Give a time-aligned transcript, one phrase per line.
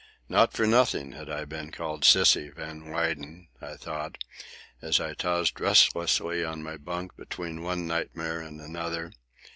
[0.27, 4.17] Not for nothing had I been called "Sissy" Van Weyden, I thought,
[4.81, 9.11] as I tossed restlessly on my bunk between one nightmare and another.